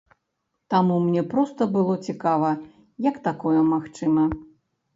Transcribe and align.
Таму 0.73 0.95
мне 1.07 1.23
проста 1.33 1.67
было 1.75 1.99
цікава, 2.09 2.49
як 3.09 3.23
такое 3.31 3.55
магчыма. 3.71 4.29